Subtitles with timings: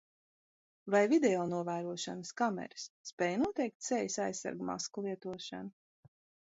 [0.95, 6.13] Vai videonovērošanas kameras spēj noteikt sejas aizsargmasku lietošanu?